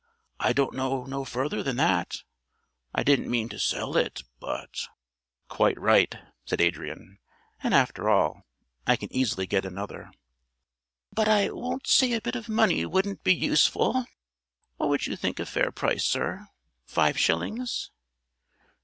[0.39, 2.23] I don't know no further than that.
[2.91, 4.87] I didn't mean to sell it, but"
[5.47, 7.19] "Quite right," said Adrian,
[7.61, 8.41] "and after all,
[8.87, 10.09] I can easily get another."
[11.13, 14.07] "But I won't say a bit of money wouldn't be useful.
[14.77, 16.47] What would you think a fair price, Sir?
[16.87, 17.91] Five shillings?"